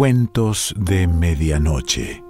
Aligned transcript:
Cuentos 0.00 0.74
de 0.78 1.06
Medianoche. 1.06 2.24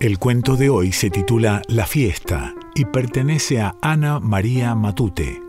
El 0.00 0.18
cuento 0.18 0.56
de 0.56 0.70
hoy 0.70 0.92
se 0.92 1.10
titula 1.10 1.60
La 1.68 1.84
fiesta 1.84 2.54
y 2.74 2.86
pertenece 2.86 3.60
a 3.60 3.74
Ana 3.82 4.18
María 4.18 4.74
Matute. 4.74 5.43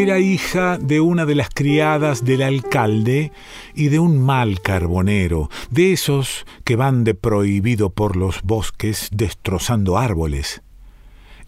Era 0.00 0.20
hija 0.20 0.78
de 0.78 1.00
una 1.00 1.26
de 1.26 1.34
las 1.34 1.48
criadas 1.50 2.24
del 2.24 2.42
alcalde 2.42 3.32
y 3.74 3.88
de 3.88 3.98
un 3.98 4.22
mal 4.24 4.60
carbonero, 4.60 5.50
de 5.72 5.92
esos 5.92 6.46
que 6.62 6.76
van 6.76 7.02
de 7.02 7.14
prohibido 7.14 7.90
por 7.90 8.14
los 8.14 8.42
bosques 8.42 9.08
destrozando 9.10 9.98
árboles. 9.98 10.62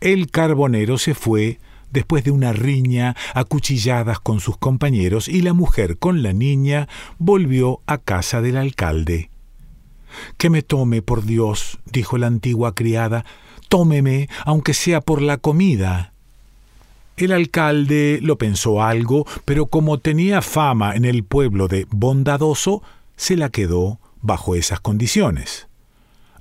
El 0.00 0.32
carbonero 0.32 0.98
se 0.98 1.14
fue 1.14 1.60
después 1.92 2.24
de 2.24 2.32
una 2.32 2.52
riña 2.52 3.14
a 3.34 3.44
cuchilladas 3.44 4.18
con 4.18 4.40
sus 4.40 4.56
compañeros 4.56 5.28
y 5.28 5.42
la 5.42 5.52
mujer 5.52 5.96
con 5.96 6.24
la 6.24 6.32
niña 6.32 6.88
volvió 7.18 7.82
a 7.86 7.98
casa 7.98 8.40
del 8.40 8.56
alcalde. 8.56 9.30
Que 10.38 10.50
me 10.50 10.62
tome, 10.62 11.02
por 11.02 11.24
Dios, 11.24 11.78
dijo 11.84 12.18
la 12.18 12.26
antigua 12.26 12.74
criada, 12.74 13.24
tómeme, 13.68 14.28
aunque 14.44 14.74
sea 14.74 15.00
por 15.00 15.22
la 15.22 15.36
comida. 15.36 16.09
El 17.20 17.32
alcalde 17.32 18.18
lo 18.22 18.38
pensó 18.38 18.82
algo, 18.82 19.26
pero 19.44 19.66
como 19.66 19.98
tenía 19.98 20.40
fama 20.40 20.96
en 20.96 21.04
el 21.04 21.22
pueblo 21.22 21.68
de 21.68 21.86
bondadoso, 21.90 22.82
se 23.14 23.36
la 23.36 23.50
quedó 23.50 24.00
bajo 24.22 24.54
esas 24.54 24.80
condiciones. 24.80 25.68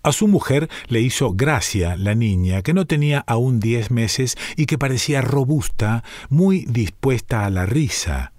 A 0.03 0.13
su 0.13 0.30
mujer 0.30 0.69
le 0.88 1.02
hizo 1.02 1.33
gracia 1.33 1.97
la 1.97 2.16
niña, 2.16 2.61
que 2.61 2.73
no 2.73 2.88
tenía 2.88 3.25
aún 3.27 3.59
diez 3.59 3.91
meses 3.91 4.38
y 4.55 4.67
que 4.67 4.77
parecía 4.77 5.19
robusta, 5.19 6.05
muy 6.30 6.63
dispuesta 6.69 7.45
a 7.45 7.50
la 7.50 7.66
risa. 7.66 8.31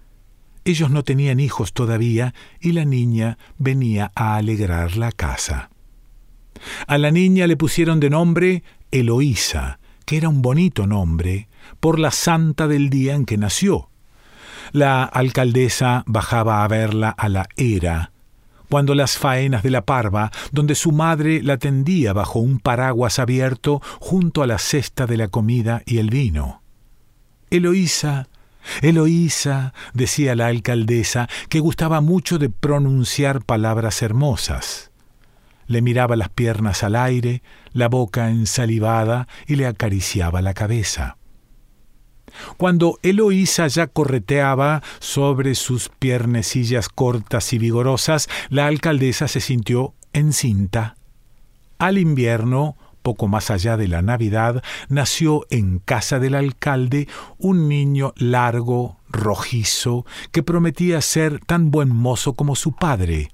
Ellos 0.65 0.91
no 0.91 1.05
tenían 1.05 1.41
hijos 1.41 1.75
todavía 1.75 2.33
y 2.59 2.73
la 2.73 2.87
niña 2.87 3.37
venía 3.59 4.13
a 4.15 4.37
alegrar 4.37 4.97
la 4.97 5.13
casa. 5.13 5.69
A 6.87 6.97
la 6.97 7.11
niña 7.11 7.47
le 7.47 7.59
pusieron 7.59 8.01
de 8.01 8.09
nombre 8.09 8.63
Eloísa, 8.91 9.79
que 10.07 10.17
era 10.17 10.31
un 10.31 10.41
bonito 10.41 10.87
nombre, 10.87 11.50
por 11.81 11.99
la 11.99 12.11
santa 12.11 12.69
del 12.69 12.91
día 12.91 13.15
en 13.15 13.25
que 13.25 13.37
nació. 13.37 13.91
La 14.73 15.05
alcaldesa 15.05 16.05
bajaba 16.07 16.65
a 16.65 16.69
verla 16.69 17.11
a 17.11 17.29
la 17.29 17.49
era, 17.57 18.13
cuando 18.69 18.95
las 18.95 19.19
faenas 19.19 19.63
de 19.63 19.71
la 19.71 19.85
parva, 19.85 20.31
donde 20.53 20.75
su 20.75 20.93
madre 20.93 21.43
la 21.43 21.57
tendía 21.59 22.13
bajo 22.13 22.39
un 22.39 22.61
paraguas 22.61 23.19
abierto 23.19 23.83
junto 23.99 24.43
a 24.43 24.47
la 24.47 24.59
cesta 24.59 25.07
de 25.07 25.17
la 25.17 25.29
comida 25.29 25.83
y 25.87 25.99
el 25.99 26.09
vino. 26.09 26.63
Eloísa, 27.51 28.29
Eloísa, 28.81 29.75
decía 29.93 30.37
la 30.37 30.47
alcaldesa, 30.47 31.29
que 31.49 31.59
gustaba 31.59 32.01
mucho 32.01 32.39
de 32.39 32.49
pronunciar 32.49 33.45
palabras 33.45 34.03
hermosas. 34.03 34.91
Le 35.67 35.83
miraba 35.83 36.17
las 36.17 36.29
piernas 36.29 36.83
al 36.83 36.97
aire, 36.97 37.43
la 37.73 37.89
boca 37.89 38.31
ensalivada 38.31 39.29
y 39.47 39.57
le 39.57 39.67
acariciaba 39.67 40.43
la 40.43 40.55
cabeza. 40.55 41.17
Cuando 42.57 42.99
Eloísa 43.03 43.67
ya 43.67 43.87
correteaba 43.87 44.83
sobre 44.99 45.55
sus 45.55 45.89
piernecillas 45.89 46.89
cortas 46.89 47.53
y 47.53 47.59
vigorosas, 47.59 48.29
la 48.49 48.67
alcaldesa 48.67 49.29
se 49.29 49.41
sintió 49.41 49.95
encinta. 50.13 50.97
Al 51.79 51.99
invierno, 51.99 52.77
poco 53.03 53.29
más 53.29 53.51
allá 53.51 53.77
de 53.77 53.89
la 53.89 54.03
Navidad, 54.03 54.63
nació 54.89 55.47
en 55.51 55.79
casa 55.79 56.19
del 56.19 56.35
alcalde 56.35 57.09
un 57.39 57.69
niño 57.69 58.13
largo, 58.17 58.99
rojizo, 59.09 60.05
que 60.33 60.43
prometía 60.43 61.01
ser 61.01 61.41
tan 61.45 61.71
buen 61.71 61.89
mozo 61.89 62.35
como 62.35 62.57
su 62.57 62.73
padre. 62.73 63.31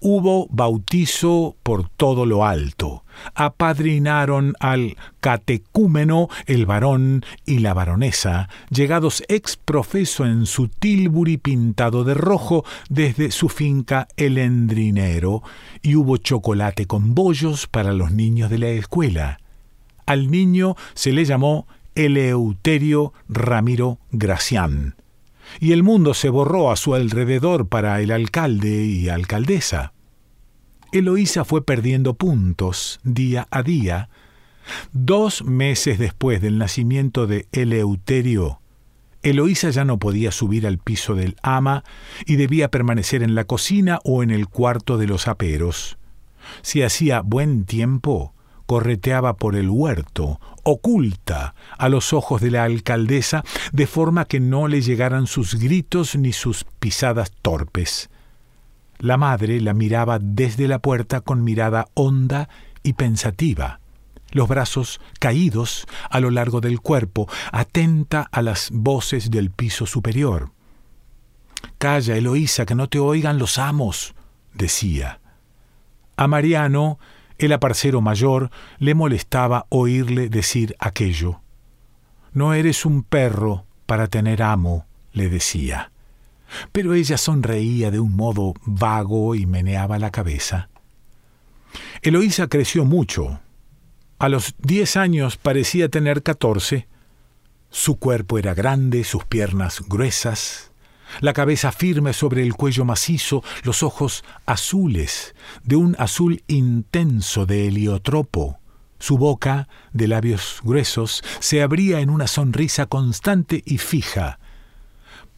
Hubo 0.00 0.46
bautizo 0.50 1.56
por 1.62 1.88
todo 1.88 2.26
lo 2.26 2.44
alto. 2.44 3.04
Apadrinaron 3.34 4.54
al 4.60 4.96
catecúmeno, 5.20 6.28
el 6.46 6.66
varón 6.66 7.24
y 7.44 7.58
la 7.58 7.74
baronesa, 7.74 8.48
llegados 8.70 9.22
ex 9.28 9.56
profeso 9.56 10.24
en 10.24 10.46
su 10.46 10.68
Tilbury 10.68 11.36
pintado 11.36 12.04
de 12.04 12.14
rojo 12.14 12.64
desde 12.88 13.30
su 13.30 13.48
finca 13.48 14.08
El 14.16 14.38
Endrinero, 14.38 15.42
y 15.82 15.96
hubo 15.96 16.16
chocolate 16.16 16.86
con 16.86 17.14
bollos 17.14 17.66
para 17.66 17.92
los 17.92 18.12
niños 18.12 18.50
de 18.50 18.58
la 18.58 18.68
escuela. 18.68 19.40
Al 20.06 20.30
niño 20.30 20.76
se 20.94 21.12
le 21.12 21.24
llamó 21.24 21.66
Eleuterio 21.94 23.12
Ramiro 23.28 23.98
Gracián 24.10 24.94
y 25.58 25.72
el 25.72 25.82
mundo 25.82 26.14
se 26.14 26.28
borró 26.28 26.70
a 26.70 26.76
su 26.76 26.94
alrededor 26.94 27.68
para 27.68 28.00
el 28.00 28.10
alcalde 28.10 28.84
y 28.84 29.08
alcaldesa. 29.08 29.92
Eloísa 30.92 31.44
fue 31.44 31.64
perdiendo 31.64 32.14
puntos 32.14 33.00
día 33.02 33.48
a 33.50 33.62
día. 33.62 34.08
Dos 34.92 35.44
meses 35.44 35.98
después 35.98 36.40
del 36.40 36.58
nacimiento 36.58 37.26
de 37.26 37.46
Eleuterio, 37.52 38.60
Eloísa 39.22 39.68
ya 39.70 39.84
no 39.84 39.98
podía 39.98 40.32
subir 40.32 40.66
al 40.66 40.78
piso 40.78 41.14
del 41.14 41.36
ama 41.42 41.84
y 42.24 42.36
debía 42.36 42.70
permanecer 42.70 43.22
en 43.22 43.34
la 43.34 43.44
cocina 43.44 43.98
o 44.04 44.22
en 44.22 44.30
el 44.30 44.48
cuarto 44.48 44.96
de 44.96 45.06
los 45.06 45.28
aperos. 45.28 45.98
Si 46.62 46.82
hacía 46.82 47.20
buen 47.20 47.64
tiempo, 47.64 48.34
correteaba 48.70 49.34
por 49.34 49.56
el 49.56 49.68
huerto, 49.68 50.38
oculta 50.62 51.56
a 51.76 51.88
los 51.88 52.12
ojos 52.12 52.40
de 52.40 52.52
la 52.52 52.62
alcaldesa, 52.62 53.42
de 53.72 53.88
forma 53.88 54.26
que 54.26 54.38
no 54.38 54.68
le 54.68 54.80
llegaran 54.80 55.26
sus 55.26 55.56
gritos 55.56 56.14
ni 56.14 56.32
sus 56.32 56.64
pisadas 56.78 57.32
torpes. 57.42 58.10
La 59.00 59.16
madre 59.16 59.60
la 59.60 59.74
miraba 59.74 60.20
desde 60.20 60.68
la 60.68 60.78
puerta 60.78 61.20
con 61.20 61.42
mirada 61.42 61.88
honda 61.94 62.48
y 62.84 62.92
pensativa, 62.92 63.80
los 64.30 64.46
brazos 64.46 65.00
caídos 65.18 65.88
a 66.08 66.20
lo 66.20 66.30
largo 66.30 66.60
del 66.60 66.78
cuerpo, 66.78 67.26
atenta 67.50 68.28
a 68.30 68.40
las 68.40 68.70
voces 68.70 69.32
del 69.32 69.50
piso 69.50 69.84
superior. 69.84 70.52
Calla, 71.78 72.16
Eloísa, 72.16 72.66
que 72.66 72.76
no 72.76 72.88
te 72.88 73.00
oigan 73.00 73.36
los 73.36 73.58
amos, 73.58 74.14
decía. 74.54 75.18
A 76.16 76.28
Mariano 76.28 77.00
el 77.40 77.52
aparcero 77.52 78.00
mayor 78.00 78.50
le 78.78 78.94
molestaba 78.94 79.66
oírle 79.70 80.28
decir 80.28 80.76
aquello. 80.78 81.40
No 82.32 82.54
eres 82.54 82.84
un 82.84 83.02
perro 83.02 83.64
para 83.86 84.06
tener 84.06 84.42
amo, 84.42 84.86
le 85.12 85.28
decía. 85.28 85.90
Pero 86.72 86.94
ella 86.94 87.16
sonreía 87.16 87.90
de 87.90 87.98
un 87.98 88.14
modo 88.14 88.54
vago 88.64 89.34
y 89.34 89.46
meneaba 89.46 89.98
la 89.98 90.10
cabeza. 90.10 90.68
Eloísa 92.02 92.48
creció 92.48 92.84
mucho. 92.84 93.40
A 94.18 94.28
los 94.28 94.54
diez 94.58 94.96
años 94.96 95.36
parecía 95.36 95.88
tener 95.88 96.22
catorce. 96.22 96.88
Su 97.70 97.96
cuerpo 97.96 98.38
era 98.38 98.54
grande, 98.54 99.04
sus 99.04 99.24
piernas 99.24 99.80
gruesas, 99.88 100.69
la 101.20 101.32
cabeza 101.32 101.72
firme 101.72 102.12
sobre 102.12 102.42
el 102.42 102.54
cuello 102.54 102.84
macizo, 102.84 103.42
los 103.62 103.82
ojos 103.82 104.24
azules, 104.46 105.34
de 105.62 105.76
un 105.76 105.96
azul 105.98 106.42
intenso 106.46 107.46
de 107.46 107.68
heliotropo. 107.68 108.58
Su 108.98 109.16
boca, 109.16 109.68
de 109.92 110.08
labios 110.08 110.60
gruesos, 110.62 111.22
se 111.40 111.62
abría 111.62 112.00
en 112.00 112.10
una 112.10 112.26
sonrisa 112.26 112.86
constante 112.86 113.62
y 113.64 113.78
fija. 113.78 114.38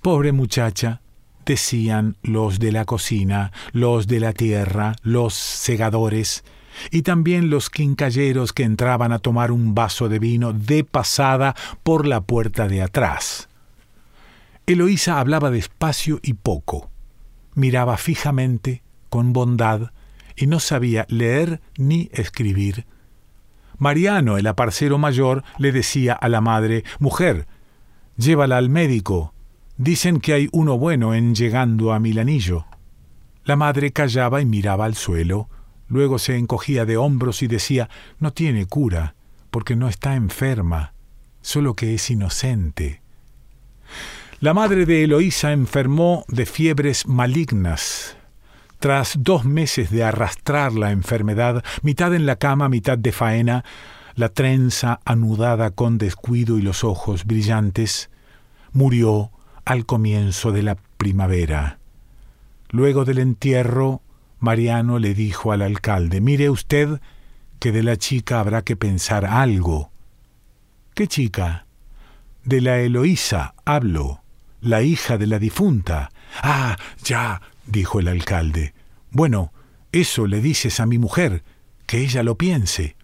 Pobre 0.03 0.33
muchacha, 0.33 1.01
decían 1.47 2.17
los 2.23 2.59
de 2.59 2.73
la 2.73 2.85
cocina, 2.85 3.53
los 3.73 4.07
de 4.07 4.21
la 4.21 4.33
tierra, 4.33 4.97
los 5.03 5.35
segadores, 5.35 6.45
y 6.91 7.03
también 7.03 7.51
los 7.51 7.71
quincalleros 7.71 8.53
que 8.53 8.65
entraban 8.65 9.13
a 9.13 9.19
tomar 9.19 9.53
un 9.53 9.75
vaso 9.75 10.09
de 10.09 10.19
vino 10.19 10.53
de 10.53 10.85
pasada 10.85 11.55
por 11.83 12.07
la 12.07 12.21
puerta 12.23 12.67
de 12.67 12.83
atrás. 12.83 13.49
Eloísa 14.67 15.19
hablaba 15.19 15.51
despacio 15.51 16.21
y 16.23 16.35
poco, 16.35 16.91
miraba 17.55 17.97
fijamente, 17.97 18.83
con 19.09 19.33
bondad, 19.33 19.91
y 20.37 20.47
no 20.47 20.61
sabía 20.61 21.05
leer 21.09 21.61
ni 21.77 22.09
escribir. 22.13 22.87
Mariano, 23.79 24.39
el 24.39 24.47
aparcero 24.47 24.99
mayor, 24.99 25.43
le 25.59 25.73
decía 25.73 26.13
a 26.13 26.29
la 26.29 26.41
madre 26.41 26.85
Mujer, 27.01 27.49
llévala 28.17 28.57
al 28.57 28.71
médico. 28.71 29.35
Dicen 29.77 30.21
que 30.21 30.33
hay 30.35 30.49
uno 30.53 30.79
bueno 30.79 31.15
en 31.15 31.35
llegando 31.35 31.93
a 31.93 31.99
Milanillo. 31.99 32.67
La 33.45 33.57
madre 33.57 33.91
callaba 33.91 34.41
y 34.41 34.47
miraba 34.47 34.85
al 34.85 34.95
suelo. 34.95 35.49
Luego 35.89 36.21
se 36.21 36.37
encogía 36.37 36.85
de 36.85 36.97
hombros 36.97 37.43
y 37.43 37.49
decía 37.49 37.91
No 38.21 38.33
tiene 38.33 38.67
cura. 38.67 39.17
porque 39.51 39.77
no 39.77 39.89
está 39.89 40.15
enferma, 40.17 40.95
solo 41.43 41.75
que 41.75 41.95
es 41.95 42.11
inocente. 42.11 43.02
La 44.43 44.55
madre 44.55 44.87
de 44.87 45.05
Eloísa 45.05 45.53
enfermó 45.53 46.25
de 46.27 46.47
fiebres 46.47 47.07
malignas. 47.07 48.17
Tras 48.81 49.15
dos 49.21 49.45
meses 49.45 49.93
de 49.93 50.03
arrastrar 50.03 50.73
la 50.73 50.91
enfermedad, 50.91 51.63
mitad 51.83 52.13
en 52.13 52.27
la 52.27 52.35
cama, 52.35 52.69
mitad 52.69 52.99
de 52.99 53.13
faena, 53.13 53.65
la 54.17 54.31
trenza 54.31 54.99
anudada 55.05 55.71
con 55.71 55.97
descuido 55.97 56.59
y 56.59 56.63
los 56.63 56.83
ojos 56.83 57.25
brillantes, 57.25 58.11
murió 58.73 59.31
al 59.65 59.87
comienzo 59.87 60.51
de 60.51 60.65
la 60.65 60.77
primavera. 60.97 61.79
Luego 62.69 63.05
del 63.05 63.21
entierro, 63.21 64.03
Mariano 64.41 64.99
le 64.99 65.15
dijo 65.15 65.53
al 65.53 65.63
alcalde, 65.63 66.21
mire 66.21 66.51
usted 66.51 67.01
que 67.61 67.71
de 67.71 67.85
la 67.85 67.97
chica 67.97 68.41
habrá 68.41 68.63
que 68.63 68.75
pensar 68.75 69.25
algo. 69.25 69.93
¿Qué 70.95 71.07
chica? 71.07 71.67
De 72.43 72.61
la 72.61 72.81
Eloísa 72.81 73.55
hablo 73.65 74.22
la 74.63 74.83
hija 74.83 75.19
de 75.19 75.27
la 75.27 75.39
difunta. 75.39 76.11
Ah, 76.43 76.77
ya, 77.05 77.43
dijo 77.67 78.01
el 78.01 78.09
alcalde. 78.09 78.73
Bueno, 79.11 79.53
eso 79.91 80.27
le 80.27 80.41
dices 80.41 80.81
a 80.81 80.87
mi 80.87 80.99
mujer, 80.99 81.43
que 81.87 81.99
ella 81.99 82.23
lo 82.23 82.39
piense. 82.39 82.97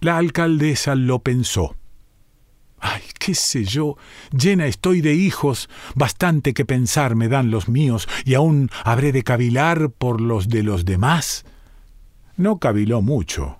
La 0.00 0.18
alcaldesa 0.18 0.94
lo 0.94 1.20
pensó. 1.20 1.74
Ay, 2.78 3.02
qué 3.18 3.34
sé 3.34 3.64
yo, 3.64 3.96
llena 4.30 4.66
estoy 4.66 5.00
de 5.00 5.14
hijos, 5.14 5.68
bastante 5.96 6.54
que 6.54 6.64
pensar 6.64 7.16
me 7.16 7.26
dan 7.26 7.50
los 7.50 7.68
míos, 7.68 8.08
y 8.24 8.34
aún 8.34 8.70
habré 8.84 9.10
de 9.10 9.24
cavilar 9.24 9.90
por 9.90 10.20
los 10.20 10.48
de 10.48 10.62
los 10.62 10.84
demás. 10.84 11.44
No 12.36 12.58
caviló 12.58 13.02
mucho. 13.02 13.58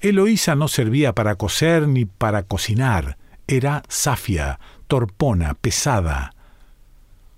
Eloísa 0.00 0.56
no 0.56 0.66
servía 0.66 1.14
para 1.14 1.36
coser 1.36 1.86
ni 1.86 2.04
para 2.04 2.42
cocinar, 2.42 3.16
era 3.46 3.84
safia, 3.88 4.58
torpona, 4.86 5.54
pesada. 5.54 6.32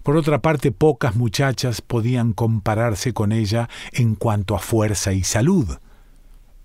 Por 0.03 0.17
otra 0.17 0.41
parte, 0.41 0.73
pocas 0.73 1.17
muchachas 1.17 1.83
podían 1.83 2.33
compararse 2.33 3.13
con 3.13 3.33
ella 3.33 3.69
en 3.93 4.15
cuanto 4.15 4.55
a 4.55 4.59
fuerza 4.59 5.13
y 5.13 5.23
salud. 5.23 5.79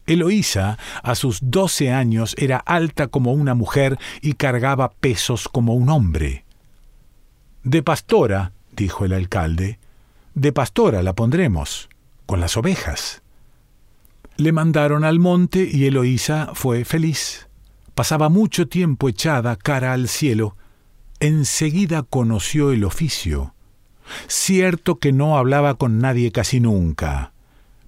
Eloísa, 0.06 0.78
a 1.02 1.16
sus 1.16 1.40
doce 1.42 1.92
años, 1.92 2.36
era 2.38 2.58
alta 2.58 3.08
como 3.08 3.34
una 3.34 3.54
mujer 3.54 3.98
y 4.22 4.34
cargaba 4.34 4.92
pesos 4.92 5.48
como 5.48 5.74
un 5.76 5.90
hombre. 5.90 6.46
De 7.64 7.84
pastora, 7.84 8.52
dijo 8.72 9.06
el 9.06 9.14
alcalde, 9.14 9.80
de 10.36 10.52
pastora 10.52 11.04
la 11.04 11.14
pondremos, 11.14 11.90
con 12.26 12.40
las 12.40 12.58
ovejas. 12.58 13.22
Le 14.36 14.52
mandaron 14.52 15.04
al 15.04 15.20
monte 15.20 15.70
y 15.72 15.86
Eloísa 15.86 16.52
fue 16.54 16.86
feliz. 16.86 17.48
Pasaba 17.94 18.30
mucho 18.30 18.68
tiempo 18.68 19.08
echada 19.08 19.56
cara 19.56 19.94
al 19.94 20.08
cielo, 20.08 20.58
enseguida 21.24 22.04
conoció 22.04 22.74
el 22.74 22.84
oficio. 22.84 23.54
Cierto 24.28 25.00
que 25.00 25.14
no 25.14 25.38
hablaba 25.38 25.76
con 25.76 26.00
nadie 26.00 26.34
casi 26.34 26.60
nunca, 26.60 27.32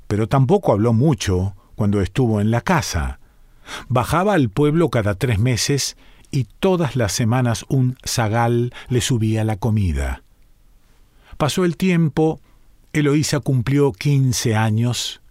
pero 0.07 0.27
tampoco 0.27 0.71
habló 0.71 0.93
mucho 0.93 1.53
cuando 1.75 1.99
estuvo 1.99 2.39
en 2.39 2.49
la 2.49 2.61
casa. 2.61 3.19
Bajaba 3.89 4.35
al 4.35 4.49
pueblo 4.49 4.89
cada 4.89 5.15
tres 5.15 5.37
meses 5.37 5.97
y 6.31 6.45
todas 6.45 6.95
las 6.95 7.11
semanas 7.11 7.65
un 7.67 7.97
zagal 8.05 8.73
le 8.87 9.01
subía 9.01 9.43
la 9.43 9.57
comida. 9.57 10.23
Pasó 11.35 11.65
el 11.65 11.75
tiempo, 11.75 12.39
Eloísa 12.93 13.41
cumplió 13.41 13.91
quince 13.91 14.55
años, 14.55 15.21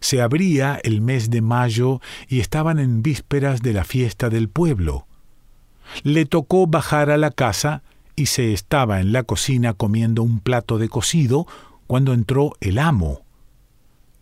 se 0.00 0.20
abría 0.20 0.78
el 0.84 1.00
mes 1.00 1.30
de 1.30 1.40
mayo 1.40 2.02
y 2.28 2.40
estaban 2.40 2.78
en 2.78 3.02
vísperas 3.02 3.62
de 3.62 3.72
la 3.72 3.84
fiesta 3.84 4.28
del 4.28 4.50
pueblo 4.50 5.07
le 6.02 6.26
tocó 6.26 6.66
bajar 6.66 7.10
a 7.10 7.16
la 7.16 7.30
casa 7.30 7.82
y 8.16 8.26
se 8.26 8.52
estaba 8.52 9.00
en 9.00 9.12
la 9.12 9.22
cocina 9.22 9.74
comiendo 9.74 10.22
un 10.22 10.40
plato 10.40 10.78
de 10.78 10.88
cocido 10.88 11.46
cuando 11.86 12.12
entró 12.12 12.52
el 12.60 12.78
amo. 12.78 13.22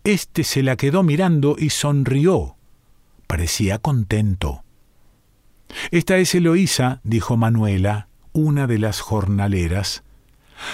Este 0.03 0.43
se 0.43 0.63
la 0.63 0.75
quedó 0.77 1.03
mirando 1.03 1.55
y 1.57 1.69
sonrió. 1.71 2.55
Parecía 3.25 3.79
contento. 3.79 4.63
Esta 5.91 6.17
es 6.17 6.33
Eloísa, 6.33 7.01
dijo 7.03 7.35
Manuela, 7.35 8.07
una 8.31 8.67
de 8.67 8.77
las 8.77 9.01
jornaleras. 9.01 10.03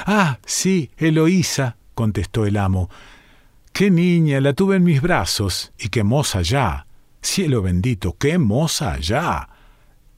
Ah, 0.06 0.40
sí, 0.46 0.92
Eloísa, 0.98 1.78
contestó 1.96 2.46
el 2.46 2.58
amo. 2.58 2.90
Qué 3.72 3.90
niña, 3.90 4.40
la 4.40 4.54
tuve 4.54 4.76
en 4.76 4.84
mis 4.84 5.02
brazos, 5.02 5.72
y 5.80 5.90
qué 5.90 6.04
moza 6.04 6.42
ya. 6.42 6.86
Cielo 7.22 7.62
bendito, 7.64 8.16
qué 8.20 8.38
moza 8.38 9.00
ya 9.00 9.53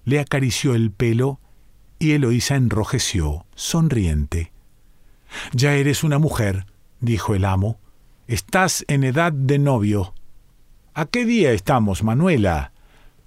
le 0.05 0.19
acarició 0.19 0.75
el 0.75 0.91
pelo 0.91 1.39
y 1.99 2.11
Eloísa 2.11 2.55
enrojeció, 2.55 3.45
sonriente. 3.55 4.51
Ya 5.51 5.73
eres 5.73 6.03
una 6.03 6.19
mujer, 6.19 6.65
dijo 6.99 7.35
el 7.35 7.45
amo. 7.45 7.79
Estás 8.27 8.85
en 8.87 9.03
edad 9.03 9.33
de 9.33 9.59
novio. 9.59 10.13
¿A 10.93 11.05
qué 11.05 11.25
día 11.25 11.51
estamos, 11.51 12.03
Manuela? 12.03 12.71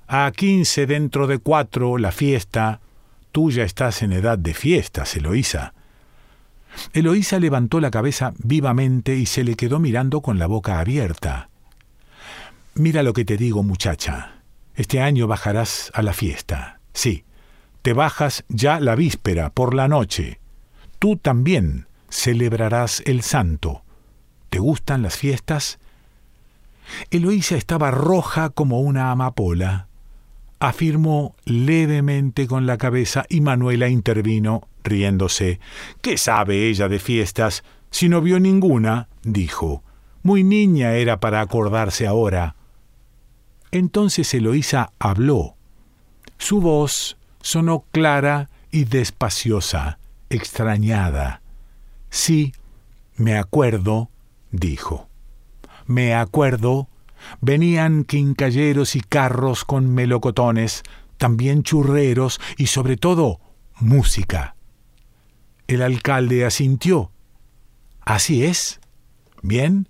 A 0.06 0.32
quince 0.34 0.86
dentro 0.86 1.26
de 1.26 1.38
cuatro, 1.38 1.98
la 1.98 2.12
fiesta. 2.12 2.80
Tú 3.32 3.50
ya 3.50 3.64
estás 3.64 4.02
en 4.02 4.12
edad 4.12 4.38
de 4.38 4.54
fiestas, 4.54 5.14
Eloísa. 5.16 5.74
Eloísa 6.92 7.38
levantó 7.38 7.80
la 7.80 7.90
cabeza 7.90 8.32
vivamente 8.38 9.16
y 9.16 9.26
se 9.26 9.44
le 9.44 9.54
quedó 9.54 9.78
mirando 9.78 10.20
con 10.20 10.38
la 10.38 10.46
boca 10.46 10.78
abierta. 10.78 11.50
Mira 12.74 13.02
lo 13.02 13.12
que 13.12 13.24
te 13.24 13.36
digo, 13.36 13.62
muchacha. 13.62 14.37
Este 14.78 15.00
año 15.00 15.26
bajarás 15.26 15.90
a 15.92 16.02
la 16.02 16.12
fiesta. 16.12 16.78
Sí, 16.92 17.24
te 17.82 17.94
bajas 17.94 18.44
ya 18.48 18.78
la 18.78 18.94
víspera, 18.94 19.50
por 19.50 19.74
la 19.74 19.88
noche. 19.88 20.38
Tú 21.00 21.16
también 21.16 21.88
celebrarás 22.08 23.02
el 23.04 23.22
santo. 23.22 23.82
¿Te 24.50 24.60
gustan 24.60 25.02
las 25.02 25.16
fiestas? 25.16 25.80
Eloísa 27.10 27.56
estaba 27.56 27.90
roja 27.90 28.50
como 28.50 28.80
una 28.80 29.10
amapola. 29.10 29.88
Afirmó 30.60 31.34
levemente 31.44 32.46
con 32.46 32.66
la 32.66 32.78
cabeza 32.78 33.24
y 33.28 33.40
Manuela 33.40 33.88
intervino, 33.88 34.68
riéndose. 34.84 35.58
¿Qué 36.02 36.16
sabe 36.16 36.68
ella 36.68 36.88
de 36.88 37.00
fiestas? 37.00 37.64
Si 37.90 38.08
no 38.08 38.20
vio 38.20 38.38
ninguna, 38.38 39.08
dijo. 39.24 39.82
Muy 40.22 40.44
niña 40.44 40.92
era 40.92 41.18
para 41.18 41.40
acordarse 41.40 42.06
ahora. 42.06 42.54
Entonces 43.70 44.32
Eloísa 44.34 44.92
habló. 44.98 45.54
Su 46.38 46.60
voz 46.60 47.16
sonó 47.40 47.84
clara 47.90 48.48
y 48.70 48.84
despaciosa, 48.84 49.98
extrañada. 50.30 51.42
Sí, 52.10 52.52
me 53.16 53.36
acuerdo, 53.36 54.10
dijo. 54.50 55.08
Me 55.86 56.14
acuerdo, 56.14 56.88
venían 57.40 58.04
quincalleros 58.04 58.96
y 58.96 59.00
carros 59.00 59.64
con 59.64 59.92
melocotones, 59.92 60.82
también 61.16 61.62
churreros 61.62 62.40
y 62.56 62.66
sobre 62.66 62.96
todo 62.96 63.40
música. 63.80 64.54
El 65.66 65.82
alcalde 65.82 66.44
asintió. 66.44 67.10
Así 68.00 68.44
es. 68.44 68.80
Bien, 69.42 69.88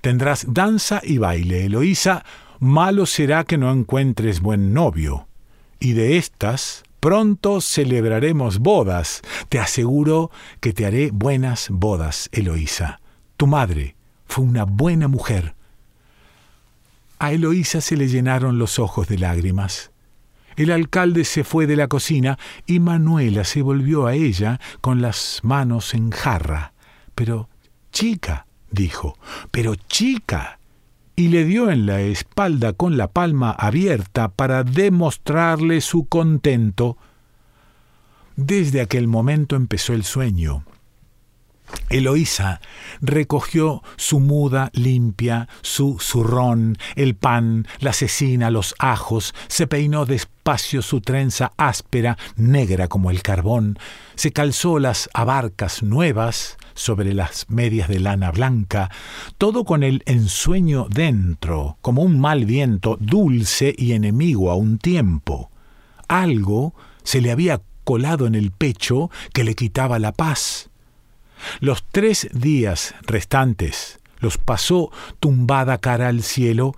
tendrás 0.00 0.46
danza 0.48 1.00
y 1.02 1.18
baile, 1.18 1.64
Eloísa, 1.64 2.24
malo 2.58 3.06
será 3.06 3.44
que 3.44 3.58
no 3.58 3.70
encuentres 3.70 4.40
buen 4.40 4.72
novio. 4.72 5.28
Y 5.80 5.92
de 5.92 6.16
estas 6.16 6.82
pronto 7.00 7.60
celebraremos 7.60 8.58
bodas. 8.58 9.22
Te 9.48 9.58
aseguro 9.58 10.30
que 10.60 10.72
te 10.72 10.86
haré 10.86 11.10
buenas 11.12 11.68
bodas, 11.70 12.28
Eloísa. 12.32 13.00
Tu 13.36 13.46
madre 13.46 13.94
fue 14.26 14.44
una 14.44 14.64
buena 14.64 15.08
mujer. 15.08 15.54
A 17.18 17.32
Eloísa 17.32 17.80
se 17.80 17.96
le 17.96 18.08
llenaron 18.08 18.58
los 18.58 18.78
ojos 18.78 19.08
de 19.08 19.18
lágrimas. 19.18 19.90
El 20.56 20.72
alcalde 20.72 21.24
se 21.24 21.44
fue 21.44 21.66
de 21.68 21.76
la 21.76 21.86
cocina 21.86 22.38
y 22.66 22.80
Manuela 22.80 23.44
se 23.44 23.62
volvió 23.62 24.06
a 24.06 24.14
ella 24.14 24.60
con 24.80 25.00
las 25.00 25.40
manos 25.42 25.94
en 25.94 26.10
jarra. 26.10 26.72
Pero, 27.14 27.48
chica, 27.92 28.46
dijo, 28.70 29.16
pero 29.52 29.76
chica, 29.76 30.57
y 31.18 31.26
le 31.26 31.44
dio 31.44 31.68
en 31.68 31.84
la 31.84 32.00
espalda 32.00 32.74
con 32.74 32.96
la 32.96 33.08
palma 33.08 33.50
abierta 33.50 34.28
para 34.28 34.62
demostrarle 34.62 35.80
su 35.80 36.04
contento. 36.04 36.96
Desde 38.36 38.80
aquel 38.80 39.08
momento 39.08 39.56
empezó 39.56 39.94
el 39.94 40.04
sueño. 40.04 40.62
Eloísa 41.90 42.60
recogió 43.00 43.82
su 43.96 44.20
muda 44.20 44.70
limpia, 44.74 45.48
su 45.62 45.98
zurrón, 46.00 46.76
el 46.96 47.14
pan, 47.14 47.66
la 47.80 47.92
cecina, 47.92 48.50
los 48.50 48.74
ajos, 48.78 49.34
se 49.48 49.66
peinó 49.66 50.04
despacio 50.04 50.82
su 50.82 51.00
trenza 51.00 51.52
áspera, 51.56 52.18
negra 52.36 52.88
como 52.88 53.10
el 53.10 53.22
carbón, 53.22 53.78
se 54.14 54.32
calzó 54.32 54.78
las 54.78 55.08
abarcas 55.14 55.82
nuevas 55.82 56.58
sobre 56.74 57.14
las 57.14 57.46
medias 57.48 57.88
de 57.88 58.00
lana 58.00 58.30
blanca, 58.30 58.90
todo 59.36 59.64
con 59.64 59.82
el 59.82 60.02
ensueño 60.06 60.86
dentro, 60.90 61.78
como 61.80 62.02
un 62.02 62.20
mal 62.20 62.44
viento 62.44 62.96
dulce 63.00 63.74
y 63.76 63.92
enemigo 63.92 64.50
a 64.50 64.56
un 64.56 64.78
tiempo. 64.78 65.50
Algo 66.06 66.74
se 67.02 67.20
le 67.20 67.30
había 67.30 67.60
colado 67.84 68.26
en 68.26 68.34
el 68.34 68.50
pecho 68.50 69.10
que 69.32 69.44
le 69.44 69.54
quitaba 69.54 69.98
la 69.98 70.12
paz 70.12 70.68
los 71.60 71.84
tres 71.90 72.28
días 72.32 72.94
restantes 73.02 73.98
los 74.20 74.38
pasó 74.38 74.90
tumbada 75.20 75.78
cara 75.78 76.08
al 76.08 76.22
cielo, 76.22 76.74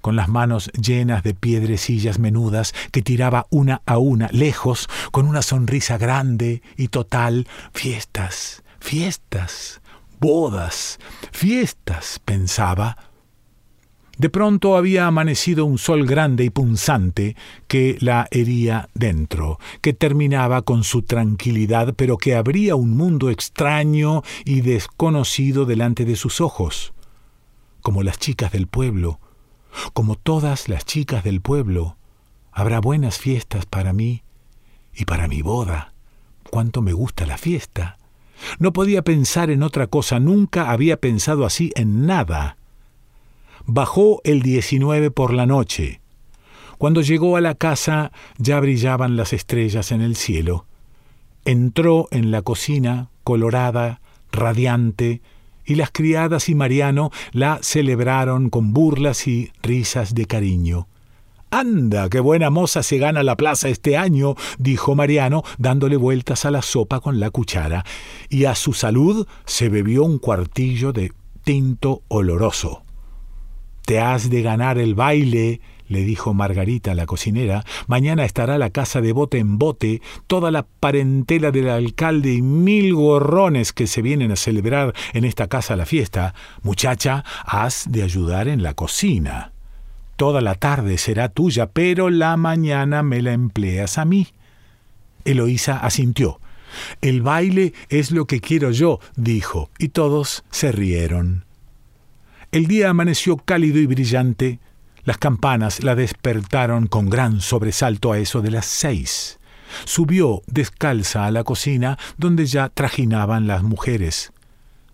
con 0.00 0.16
las 0.16 0.28
manos 0.28 0.70
llenas 0.72 1.22
de 1.22 1.34
piedrecillas 1.34 2.18
menudas 2.18 2.72
que 2.92 3.02
tiraba 3.02 3.46
una 3.50 3.82
a 3.84 3.98
una 3.98 4.28
lejos, 4.32 4.88
con 5.10 5.26
una 5.26 5.42
sonrisa 5.42 5.98
grande 5.98 6.62
y 6.76 6.88
total. 6.88 7.46
Fiestas, 7.72 8.62
fiestas, 8.80 9.80
bodas, 10.20 10.98
fiestas, 11.32 12.20
pensaba, 12.24 12.96
de 14.18 14.30
pronto 14.30 14.76
había 14.76 15.06
amanecido 15.06 15.64
un 15.64 15.78
sol 15.78 16.04
grande 16.04 16.44
y 16.44 16.50
punzante 16.50 17.36
que 17.68 17.96
la 18.00 18.26
hería 18.32 18.88
dentro, 18.92 19.60
que 19.80 19.92
terminaba 19.92 20.62
con 20.62 20.82
su 20.82 21.02
tranquilidad, 21.02 21.94
pero 21.94 22.18
que 22.18 22.34
abría 22.34 22.74
un 22.74 22.96
mundo 22.96 23.30
extraño 23.30 24.22
y 24.44 24.60
desconocido 24.60 25.66
delante 25.66 26.04
de 26.04 26.16
sus 26.16 26.40
ojos, 26.40 26.92
como 27.80 28.02
las 28.02 28.18
chicas 28.18 28.50
del 28.50 28.66
pueblo, 28.66 29.20
como 29.92 30.16
todas 30.16 30.68
las 30.68 30.84
chicas 30.84 31.22
del 31.22 31.40
pueblo. 31.40 31.96
Habrá 32.50 32.80
buenas 32.80 33.18
fiestas 33.18 33.66
para 33.66 33.92
mí 33.92 34.24
y 34.92 35.04
para 35.04 35.28
mi 35.28 35.42
boda. 35.42 35.94
Cuánto 36.50 36.82
me 36.82 36.92
gusta 36.92 37.24
la 37.24 37.38
fiesta. 37.38 37.98
No 38.58 38.72
podía 38.72 39.02
pensar 39.02 39.48
en 39.50 39.62
otra 39.62 39.86
cosa, 39.86 40.18
nunca 40.18 40.70
había 40.70 40.96
pensado 40.96 41.44
así 41.44 41.70
en 41.76 42.04
nada 42.06 42.57
bajó 43.68 44.22
el 44.24 44.40
19 44.40 45.10
por 45.10 45.34
la 45.34 45.44
noche. 45.44 46.00
Cuando 46.78 47.02
llegó 47.02 47.36
a 47.36 47.42
la 47.42 47.54
casa 47.54 48.12
ya 48.38 48.58
brillaban 48.60 49.16
las 49.16 49.34
estrellas 49.34 49.92
en 49.92 50.00
el 50.00 50.16
cielo. 50.16 50.64
Entró 51.44 52.08
en 52.10 52.30
la 52.30 52.40
cocina, 52.40 53.10
colorada, 53.24 54.00
radiante, 54.32 55.20
y 55.66 55.74
las 55.74 55.90
criadas 55.90 56.48
y 56.48 56.54
Mariano 56.54 57.10
la 57.32 57.58
celebraron 57.62 58.48
con 58.48 58.72
burlas 58.72 59.28
y 59.28 59.52
risas 59.62 60.14
de 60.14 60.24
cariño. 60.24 60.88
Anda, 61.50 62.08
qué 62.08 62.20
buena 62.20 62.48
moza 62.48 62.82
se 62.82 62.96
gana 62.96 63.22
la 63.22 63.36
plaza 63.36 63.68
este 63.68 63.98
año, 63.98 64.34
dijo 64.58 64.94
Mariano, 64.94 65.42
dándole 65.58 65.96
vueltas 65.96 66.46
a 66.46 66.50
la 66.50 66.62
sopa 66.62 67.00
con 67.00 67.20
la 67.20 67.30
cuchara, 67.30 67.84
y 68.30 68.46
a 68.46 68.54
su 68.54 68.72
salud 68.72 69.26
se 69.44 69.68
bebió 69.68 70.04
un 70.04 70.18
cuartillo 70.18 70.92
de 70.92 71.12
tinto 71.44 72.02
oloroso. 72.08 72.87
Te 73.88 74.00
has 74.00 74.28
de 74.28 74.42
ganar 74.42 74.76
el 74.76 74.94
baile, 74.94 75.62
le 75.86 76.04
dijo 76.04 76.34
Margarita, 76.34 76.94
la 76.94 77.06
cocinera. 77.06 77.64
Mañana 77.86 78.26
estará 78.26 78.58
la 78.58 78.68
casa 78.68 79.00
de 79.00 79.12
bote 79.12 79.38
en 79.38 79.56
bote, 79.56 80.02
toda 80.26 80.50
la 80.50 80.64
parentela 80.64 81.52
del 81.52 81.70
alcalde 81.70 82.34
y 82.34 82.42
mil 82.42 82.94
gorrones 82.94 83.72
que 83.72 83.86
se 83.86 84.02
vienen 84.02 84.30
a 84.30 84.36
celebrar 84.36 84.92
en 85.14 85.24
esta 85.24 85.46
casa 85.46 85.74
la 85.74 85.86
fiesta. 85.86 86.34
Muchacha, 86.62 87.24
has 87.46 87.90
de 87.90 88.02
ayudar 88.02 88.48
en 88.48 88.62
la 88.62 88.74
cocina. 88.74 89.52
Toda 90.16 90.42
la 90.42 90.54
tarde 90.54 90.98
será 90.98 91.30
tuya, 91.30 91.70
pero 91.70 92.10
la 92.10 92.36
mañana 92.36 93.02
me 93.02 93.22
la 93.22 93.32
empleas 93.32 93.96
a 93.96 94.04
mí. 94.04 94.28
Eloísa 95.24 95.78
asintió. 95.78 96.40
El 97.00 97.22
baile 97.22 97.72
es 97.88 98.10
lo 98.10 98.26
que 98.26 98.42
quiero 98.42 98.70
yo, 98.70 99.00
dijo, 99.16 99.70
y 99.78 99.88
todos 99.88 100.44
se 100.50 100.72
rieron. 100.72 101.47
El 102.50 102.66
día 102.66 102.88
amaneció 102.88 103.36
cálido 103.36 103.78
y 103.78 103.84
brillante. 103.84 104.58
Las 105.04 105.18
campanas 105.18 105.84
la 105.84 105.94
despertaron 105.94 106.86
con 106.86 107.10
gran 107.10 107.42
sobresalto 107.42 108.10
a 108.10 108.18
eso 108.18 108.40
de 108.40 108.50
las 108.50 108.64
seis. 108.64 109.38
Subió 109.84 110.40
descalza 110.46 111.26
a 111.26 111.30
la 111.30 111.44
cocina 111.44 111.98
donde 112.16 112.46
ya 112.46 112.70
trajinaban 112.70 113.46
las 113.46 113.62
mujeres. 113.62 114.32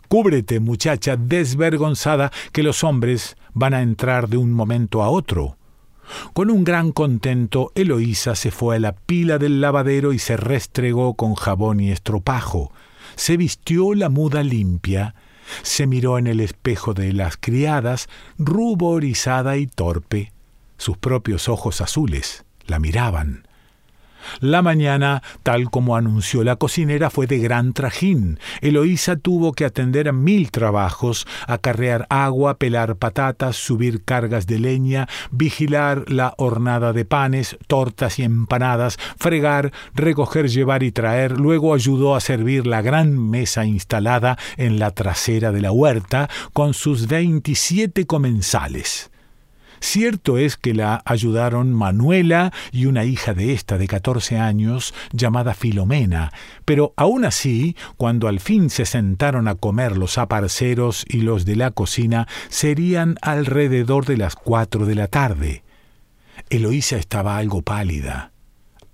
Cúbrete, 0.09 0.59
muchacha 0.59 1.17
desvergonzada, 1.17 2.33
que 2.51 2.65
los 2.65 2.83
hombres 2.83 3.37
van 3.53 3.73
a 3.73 3.83
entrar 3.83 4.29
de 4.29 4.37
un 4.37 4.53
momento 4.53 5.05
a 5.05 5.09
otro. 5.09 5.57
Con 6.33 6.51
un 6.51 6.65
gran 6.65 6.91
contento, 6.91 7.71
Eloísa 7.77 8.35
se 8.35 8.51
fue 8.51 8.77
a 8.77 8.81
la 8.81 8.97
pila 8.97 9.39
del 9.39 9.61
lavadero 9.61 10.13
y 10.13 10.19
se 10.19 10.37
restregó 10.37 11.15
con 11.15 11.37
jabón 11.37 11.79
y 11.79 11.93
estropajo. 11.93 12.73
Se 13.15 13.37
vistió 13.37 13.95
la 13.95 14.09
muda 14.09 14.43
limpia 14.43 15.15
se 15.63 15.87
miró 15.87 16.19
en 16.19 16.27
el 16.27 16.41
espejo 16.41 16.95
de 16.95 17.13
las 17.13 17.37
criadas, 17.37 18.09
ruborizada 18.39 19.57
y 19.57 19.67
torpe. 19.67 20.33
Sus 20.77 20.97
propios 20.99 21.49
ojos 21.49 21.81
azules 21.81 22.45
la 22.67 22.79
miraban. 22.79 23.47
La 24.41 24.63
mañana, 24.63 25.23
tal 25.43 25.71
como 25.71 25.97
anunció 25.97 26.45
la 26.45 26.57
cocinera, 26.57 27.11
fue 27.11 27.27
de 27.27 27.39
gran 27.39 27.73
trajín. 27.73 28.39
Eloísa 28.61 29.17
tuvo 29.17 29.53
que 29.53 29.65
atender 29.65 30.09
a 30.09 30.13
mil 30.13 30.51
trabajos, 30.51 31.27
acarrear 31.47 32.07
agua, 32.11 32.55
pelar 32.55 32.97
patatas, 32.97 33.57
subir 33.57 34.05
cargas 34.05 34.47
de 34.47 34.59
leña, 34.59 35.09
vigilar 35.31 36.11
la 36.11 36.35
hornada 36.39 36.93
de 36.93 37.05
panes, 37.05 37.57
tortas 37.67 38.19
y 38.19 38.23
empanadas, 38.23 38.99
fregar, 39.17 39.73
recoger, 39.95 40.49
llevar 40.49 40.83
y 40.83 40.93
traer. 40.93 41.33
Luego 41.33 41.75
ayudó 41.75 42.15
a 42.15 42.21
servir 42.21 42.67
la 42.67 42.83
gran 42.83 43.19
mesa 43.31 43.65
instalada 43.65 44.39
en 44.57 44.79
la 44.79 44.91
trasera 44.91 45.53
de 45.53 45.61
la 45.61 45.73
huerta 45.73 46.29
con 46.53 46.75
sus 46.75 47.07
veintisiete 47.07 48.07
comensales. 48.07 49.11
Cierto 49.85 50.39
es 50.39 50.57
que 50.57 50.73
la 50.73 51.03
ayudaron 51.05 51.75
Manuela 51.75 52.55
y 52.73 52.87
una 52.87 53.05
hija 53.05 53.35
de 53.35 53.53
esta 53.53 53.77
de 53.77 53.87
catorce 53.87 54.39
años 54.39 54.95
llamada 55.13 55.53
Filomena, 55.53 56.33
pero 56.65 56.95
aún 56.97 57.27
así, 57.27 57.77
cuando 57.99 58.27
al 58.27 58.41
fin 58.41 58.71
se 58.71 58.87
sentaron 58.87 59.47
a 59.47 59.57
comer 59.57 59.99
los 59.99 60.17
aparceros 60.17 61.05
y 61.07 61.19
los 61.19 61.45
de 61.45 61.57
la 61.57 61.71
cocina, 61.71 62.27
serían 62.49 63.19
alrededor 63.21 64.07
de 64.07 64.17
las 64.17 64.37
cuatro 64.37 64.87
de 64.87 64.95
la 64.95 65.07
tarde. 65.07 65.65
Eloísa 66.49 66.97
estaba 66.97 67.37
algo 67.37 67.61
pálida. 67.61 68.33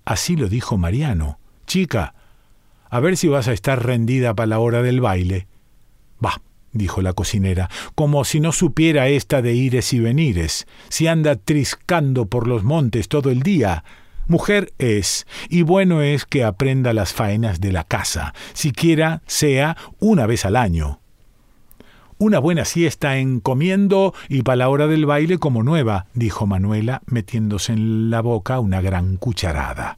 Así 0.04 0.34
lo 0.34 0.48
dijo 0.48 0.76
Mariano. 0.76 1.38
Chica, 1.68 2.14
a 2.90 2.98
ver 2.98 3.16
si 3.16 3.28
vas 3.28 3.46
a 3.46 3.52
estar 3.52 3.86
rendida 3.86 4.34
para 4.34 4.48
la 4.48 4.58
hora 4.58 4.82
del 4.82 5.00
baile. 5.00 5.46
Bah, 6.18 6.42
dijo 6.72 7.02
la 7.02 7.12
cocinera, 7.12 7.68
como 7.94 8.24
si 8.24 8.40
no 8.40 8.52
supiera 8.52 9.08
esta 9.08 9.42
de 9.42 9.54
ires 9.54 9.92
y 9.92 10.00
venires, 10.00 10.66
si 10.88 11.06
anda 11.06 11.36
triscando 11.36 12.26
por 12.26 12.46
los 12.46 12.64
montes 12.64 13.08
todo 13.08 13.30
el 13.30 13.42
día. 13.42 13.84
Mujer 14.26 14.72
es, 14.78 15.26
y 15.48 15.62
bueno 15.62 16.02
es 16.02 16.24
que 16.24 16.44
aprenda 16.44 16.92
las 16.92 17.12
faenas 17.12 17.60
de 17.60 17.72
la 17.72 17.84
casa, 17.84 18.34
siquiera 18.52 19.22
sea 19.26 19.76
una 19.98 20.26
vez 20.26 20.44
al 20.44 20.56
año. 20.56 21.00
Una 22.18 22.38
buena 22.38 22.66
siesta 22.66 23.16
en 23.16 23.40
comiendo 23.40 24.14
y 24.28 24.42
para 24.42 24.56
la 24.56 24.68
hora 24.68 24.86
del 24.86 25.06
baile 25.06 25.38
como 25.38 25.62
nueva, 25.62 26.06
dijo 26.12 26.46
Manuela, 26.46 27.00
metiéndose 27.06 27.72
en 27.72 28.10
la 28.10 28.20
boca 28.20 28.60
una 28.60 28.82
gran 28.82 29.16
cucharada. 29.16 29.96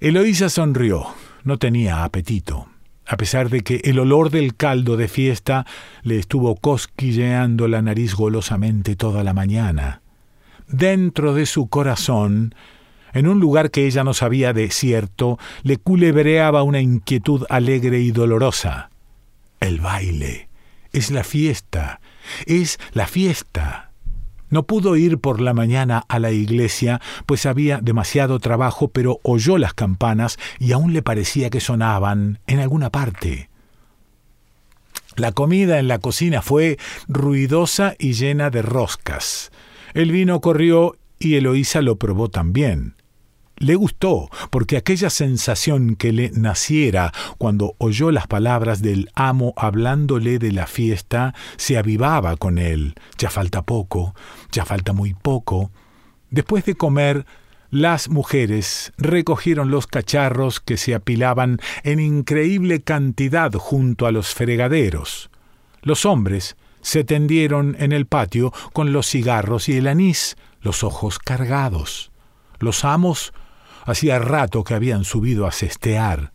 Eloísa 0.00 0.50
sonrió. 0.50 1.06
No 1.44 1.58
tenía 1.58 2.02
apetito 2.02 2.66
a 3.06 3.16
pesar 3.16 3.50
de 3.50 3.62
que 3.62 3.80
el 3.84 3.98
olor 3.98 4.30
del 4.30 4.56
caldo 4.56 4.96
de 4.96 5.08
fiesta 5.08 5.66
le 6.02 6.18
estuvo 6.18 6.56
cosquilleando 6.56 7.68
la 7.68 7.82
nariz 7.82 8.14
golosamente 8.14 8.96
toda 8.96 9.22
la 9.22 9.32
mañana. 9.32 10.02
Dentro 10.68 11.32
de 11.32 11.46
su 11.46 11.68
corazón, 11.68 12.54
en 13.12 13.28
un 13.28 13.38
lugar 13.38 13.70
que 13.70 13.86
ella 13.86 14.02
no 14.02 14.12
sabía 14.12 14.52
de 14.52 14.70
cierto, 14.70 15.38
le 15.62 15.76
culebreaba 15.76 16.64
una 16.64 16.80
inquietud 16.80 17.44
alegre 17.48 18.00
y 18.00 18.10
dolorosa. 18.10 18.90
El 19.60 19.80
baile. 19.80 20.48
Es 20.92 21.10
la 21.10 21.24
fiesta. 21.24 22.00
Es 22.46 22.78
la 22.92 23.06
fiesta. 23.06 23.85
No 24.48 24.64
pudo 24.64 24.96
ir 24.96 25.18
por 25.18 25.40
la 25.40 25.54
mañana 25.54 26.04
a 26.08 26.18
la 26.18 26.30
iglesia, 26.30 27.00
pues 27.26 27.46
había 27.46 27.78
demasiado 27.78 28.38
trabajo, 28.38 28.88
pero 28.88 29.20
oyó 29.22 29.58
las 29.58 29.74
campanas 29.74 30.38
y 30.58 30.72
aún 30.72 30.92
le 30.92 31.02
parecía 31.02 31.50
que 31.50 31.60
sonaban 31.60 32.38
en 32.46 32.60
alguna 32.60 32.90
parte. 32.90 33.48
La 35.16 35.32
comida 35.32 35.78
en 35.78 35.88
la 35.88 35.98
cocina 35.98 36.42
fue 36.42 36.78
ruidosa 37.08 37.94
y 37.98 38.12
llena 38.12 38.50
de 38.50 38.62
roscas. 38.62 39.50
El 39.94 40.12
vino 40.12 40.40
corrió 40.40 40.96
y 41.18 41.36
Eloísa 41.36 41.80
lo 41.80 41.96
probó 41.96 42.28
también. 42.28 42.94
Le 43.58 43.74
gustó, 43.74 44.28
porque 44.50 44.76
aquella 44.76 45.10
sensación 45.10 45.96
que 45.96 46.12
le 46.12 46.30
naciera 46.30 47.12
cuando 47.38 47.74
oyó 47.78 48.10
las 48.10 48.26
palabras 48.26 48.82
del 48.82 49.10
amo 49.14 49.54
hablándole 49.56 50.38
de 50.38 50.52
la 50.52 50.66
fiesta 50.66 51.34
se 51.56 51.78
avivaba 51.78 52.36
con 52.36 52.58
él. 52.58 52.94
Ya 53.18 53.30
falta 53.30 53.62
poco, 53.62 54.14
ya 54.52 54.64
falta 54.64 54.92
muy 54.92 55.14
poco. 55.14 55.70
Después 56.30 56.64
de 56.64 56.74
comer, 56.74 57.24
las 57.70 58.08
mujeres 58.08 58.92
recogieron 58.96 59.70
los 59.70 59.86
cacharros 59.86 60.60
que 60.60 60.76
se 60.76 60.94
apilaban 60.94 61.58
en 61.82 61.98
increíble 61.98 62.82
cantidad 62.82 63.52
junto 63.52 64.06
a 64.06 64.12
los 64.12 64.34
fregaderos. 64.34 65.30
Los 65.82 66.04
hombres 66.04 66.56
se 66.80 67.04
tendieron 67.04 67.76
en 67.80 67.92
el 67.92 68.06
patio 68.06 68.52
con 68.72 68.92
los 68.92 69.08
cigarros 69.08 69.68
y 69.68 69.76
el 69.76 69.88
anís, 69.88 70.36
los 70.60 70.84
ojos 70.84 71.18
cargados. 71.18 72.12
Los 72.58 72.84
amos 72.84 73.32
hacía 73.86 74.18
rato 74.18 74.64
que 74.64 74.74
habían 74.74 75.04
subido 75.04 75.46
a 75.46 75.52
cestear. 75.52 76.32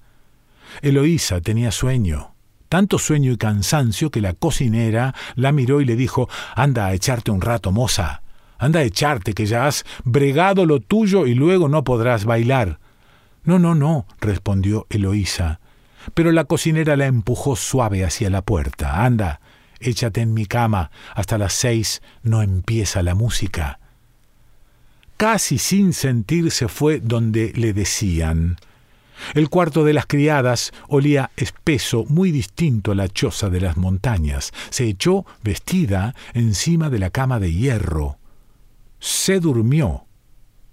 Eloísa 0.81 1.41
tenía 1.41 1.71
sueño, 1.71 2.33
tanto 2.69 2.97
sueño 2.97 3.33
y 3.33 3.37
cansancio 3.37 4.09
que 4.09 4.21
la 4.21 4.33
cocinera 4.33 5.13
la 5.35 5.51
miró 5.51 5.81
y 5.81 5.85
le 5.85 5.97
dijo 5.97 6.29
Anda 6.55 6.87
a 6.87 6.93
echarte 6.93 7.29
un 7.29 7.41
rato, 7.41 7.71
moza. 7.71 8.23
Anda 8.57 8.79
a 8.79 8.83
echarte, 8.83 9.33
que 9.33 9.45
ya 9.45 9.67
has 9.67 9.83
bregado 10.05 10.65
lo 10.65 10.79
tuyo 10.79 11.27
y 11.27 11.33
luego 11.33 11.67
no 11.67 11.83
podrás 11.83 12.25
bailar. 12.25 12.79
No, 13.43 13.59
no, 13.59 13.75
no, 13.75 14.05
respondió 14.21 14.87
Eloísa. 14.89 15.59
Pero 16.13 16.31
la 16.31 16.45
cocinera 16.45 16.95
la 16.95 17.07
empujó 17.07 17.55
suave 17.55 18.05
hacia 18.05 18.29
la 18.29 18.41
puerta. 18.41 19.03
Anda, 19.03 19.41
échate 19.81 20.21
en 20.21 20.33
mi 20.33 20.45
cama. 20.45 20.91
Hasta 21.13 21.37
las 21.37 21.53
seis 21.53 22.01
no 22.23 22.41
empieza 22.41 23.03
la 23.03 23.15
música. 23.15 23.80
Casi 25.21 25.59
sin 25.59 25.93
sentirse 25.93 26.67
fue 26.67 26.99
donde 26.99 27.53
le 27.55 27.73
decían. 27.73 28.57
El 29.35 29.49
cuarto 29.49 29.83
de 29.83 29.93
las 29.93 30.07
criadas 30.07 30.71
olía 30.87 31.29
espeso, 31.37 32.05
muy 32.09 32.31
distinto 32.31 32.91
a 32.91 32.95
la 32.95 33.07
choza 33.07 33.51
de 33.51 33.61
las 33.61 33.77
montañas. 33.77 34.51
Se 34.71 34.85
echó 34.85 35.27
vestida 35.43 36.15
encima 36.33 36.89
de 36.89 36.97
la 36.97 37.11
cama 37.11 37.39
de 37.39 37.53
hierro 37.53 38.17
se 39.01 39.39
durmió. 39.39 40.05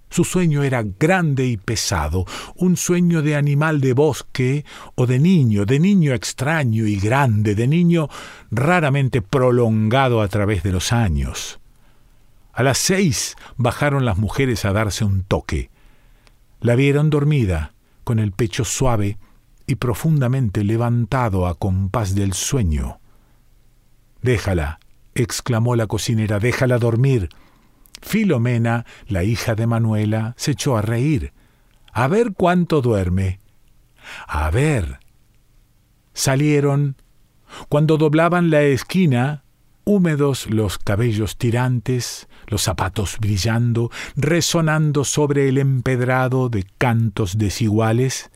Su 0.09 0.23
sueño 0.23 0.63
era 0.63 0.83
grande 0.83 1.45
y 1.45 1.57
pesado, 1.57 2.25
un 2.55 2.77
sueño 2.77 3.21
de 3.21 3.35
animal 3.35 3.81
de 3.81 3.93
bosque 3.93 4.65
o 4.95 5.05
de 5.05 5.19
niño, 5.19 5.65
de 5.65 5.79
niño 5.79 6.13
extraño 6.13 6.87
y 6.87 6.95
grande, 6.95 7.53
de 7.53 7.67
niño 7.67 8.09
raramente 8.49 9.21
prolongado 9.21 10.21
a 10.21 10.27
través 10.27 10.63
de 10.63 10.71
los 10.71 10.93
años. 10.93 11.59
A 12.53 12.63
las 12.63 12.77
seis 12.77 13.35
bajaron 13.57 14.05
las 14.05 14.17
mujeres 14.17 14.65
a 14.65 14.73
darse 14.73 15.05
un 15.05 15.23
toque. 15.23 15.69
La 16.59 16.75
vieron 16.75 17.09
dormida, 17.09 17.73
con 18.03 18.19
el 18.19 18.31
pecho 18.31 18.65
suave 18.65 19.17
y 19.67 19.75
profundamente 19.75 20.63
levantado 20.63 21.47
a 21.47 21.55
compás 21.55 22.15
del 22.15 22.33
sueño. 22.33 22.99
Déjala, 24.21 24.79
exclamó 25.15 25.75
la 25.75 25.87
cocinera, 25.87 26.39
déjala 26.39 26.77
dormir. 26.79 27.29
Filomena, 28.01 28.85
la 29.07 29.23
hija 29.23 29.55
de 29.55 29.67
Manuela, 29.67 30.33
se 30.37 30.51
echó 30.51 30.77
a 30.77 30.81
reír. 30.81 31.33
A 31.91 32.07
ver 32.07 32.33
cuánto 32.33 32.81
duerme. 32.81 33.39
A 34.27 34.49
ver. 34.51 34.99
Salieron. 36.13 36.95
Cuando 37.67 37.97
doblaban 37.97 38.49
la 38.49 38.61
esquina, 38.61 39.43
húmedos 39.83 40.49
los 40.49 40.77
cabellos 40.77 41.37
tirantes, 41.37 42.28
los 42.49 42.63
zapatos 42.63 43.17
brillando, 43.19 43.91
resonando 44.15 45.05
sobre 45.05 45.47
el 45.47 45.57
empedrado 45.57 46.49
de 46.49 46.65
cantos 46.77 47.37
desiguales, 47.37 48.31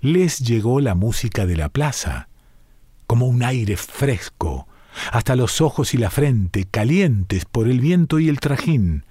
les 0.00 0.38
llegó 0.38 0.80
la 0.80 0.94
música 0.94 1.46
de 1.46 1.56
la 1.56 1.70
plaza, 1.70 2.28
como 3.06 3.26
un 3.26 3.42
aire 3.42 3.76
fresco, 3.76 4.68
hasta 5.10 5.34
los 5.34 5.60
ojos 5.60 5.94
y 5.94 5.98
la 5.98 6.10
frente 6.10 6.66
calientes 6.70 7.46
por 7.46 7.68
el 7.68 7.80
viento 7.80 8.20
y 8.20 8.28
el 8.28 8.38
trajín. 8.38 9.04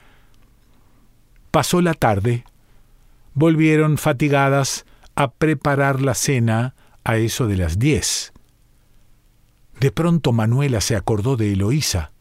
Pasó 1.51 1.81
la 1.81 1.93
tarde, 1.93 2.45
volvieron 3.33 3.97
fatigadas 3.97 4.85
a 5.15 5.31
preparar 5.31 6.01
la 6.01 6.13
cena 6.13 6.75
a 7.03 7.17
eso 7.17 7.47
de 7.47 7.57
las 7.57 7.79
diez. 7.79 8.33
De 9.79 9.91
pronto 9.91 10.31
Manuela 10.31 10.79
se 10.79 10.95
acordó 10.95 11.35
de 11.35 11.53
Eloísa. 11.53 12.11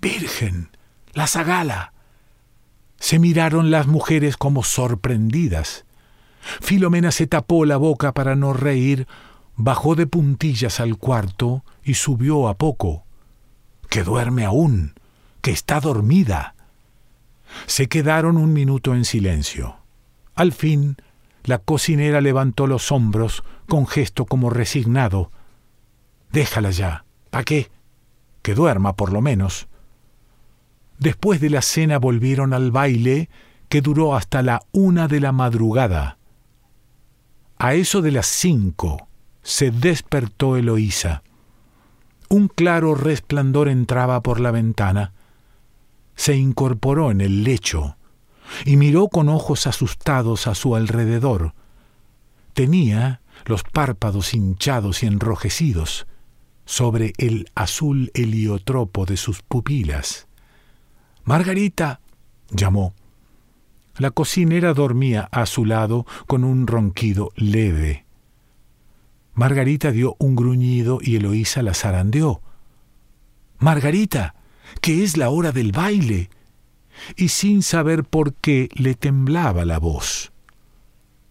Virgen, 0.00 0.70
la 1.16 1.26
zagala. 1.26 1.94
Se 3.00 3.18
miraron 3.18 3.70
las 3.70 3.86
mujeres 3.86 4.36
como 4.36 4.62
sorprendidas. 4.62 5.86
Filomena 6.60 7.10
se 7.10 7.26
tapó 7.26 7.64
la 7.64 7.78
boca 7.78 8.12
para 8.12 8.36
no 8.36 8.52
reír 8.52 9.08
bajó 9.56 9.94
de 9.94 10.06
puntillas 10.06 10.78
al 10.78 10.98
cuarto 10.98 11.64
y 11.82 11.94
subió 11.94 12.48
a 12.48 12.58
poco. 12.58 13.04
Que 13.88 14.02
duerme 14.04 14.44
aún, 14.44 14.92
que 15.40 15.52
está 15.52 15.80
dormida. 15.80 16.54
Se 17.64 17.88
quedaron 17.88 18.36
un 18.36 18.52
minuto 18.52 18.94
en 18.94 19.06
silencio. 19.06 19.76
Al 20.34 20.52
fin, 20.52 20.96
la 21.44 21.56
cocinera 21.56 22.20
levantó 22.20 22.66
los 22.66 22.92
hombros 22.92 23.42
con 23.66 23.86
gesto 23.86 24.26
como 24.26 24.50
resignado. 24.50 25.30
Déjala 26.30 26.72
ya. 26.72 27.06
¿Para 27.30 27.44
qué? 27.44 27.70
Que 28.42 28.54
duerma 28.54 28.96
por 28.96 29.14
lo 29.14 29.22
menos. 29.22 29.66
Después 30.98 31.40
de 31.40 31.50
la 31.50 31.62
cena 31.62 31.98
volvieron 31.98 32.52
al 32.52 32.70
baile, 32.70 33.28
que 33.68 33.80
duró 33.80 34.14
hasta 34.14 34.42
la 34.42 34.62
una 34.72 35.08
de 35.08 35.20
la 35.20 35.32
madrugada. 35.32 36.18
A 37.58 37.74
eso 37.74 38.02
de 38.02 38.12
las 38.12 38.26
cinco, 38.26 39.08
se 39.42 39.70
despertó 39.70 40.56
Eloísa. 40.56 41.22
Un 42.28 42.48
claro 42.48 42.94
resplandor 42.94 43.68
entraba 43.68 44.20
por 44.20 44.40
la 44.40 44.50
ventana. 44.50 45.12
Se 46.16 46.34
incorporó 46.36 47.10
en 47.10 47.20
el 47.20 47.44
lecho 47.44 47.96
y 48.64 48.76
miró 48.76 49.08
con 49.08 49.28
ojos 49.28 49.66
asustados 49.66 50.46
a 50.46 50.54
su 50.54 50.74
alrededor. 50.74 51.54
Tenía 52.54 53.20
los 53.44 53.62
párpados 53.62 54.34
hinchados 54.34 55.02
y 55.02 55.06
enrojecidos 55.06 56.06
sobre 56.64 57.12
el 57.18 57.48
azul 57.54 58.10
heliotropo 58.14 59.06
de 59.06 59.16
sus 59.16 59.42
pupilas. 59.42 60.26
Margarita, 61.26 61.98
llamó. 62.50 62.94
La 63.98 64.12
cocinera 64.12 64.74
dormía 64.74 65.28
a 65.32 65.44
su 65.46 65.64
lado 65.64 66.06
con 66.28 66.44
un 66.44 66.68
ronquido 66.68 67.32
leve. 67.34 68.06
Margarita 69.34 69.90
dio 69.90 70.14
un 70.20 70.36
gruñido 70.36 71.00
y 71.02 71.16
Eloísa 71.16 71.62
la 71.62 71.74
zarandeó. 71.74 72.42
Margarita, 73.58 74.36
que 74.80 75.02
es 75.02 75.16
la 75.16 75.30
hora 75.30 75.50
del 75.50 75.72
baile. 75.72 76.30
Y 77.16 77.30
sin 77.30 77.64
saber 77.64 78.04
por 78.04 78.32
qué 78.34 78.68
le 78.74 78.94
temblaba 78.94 79.64
la 79.64 79.80
voz. 79.80 80.30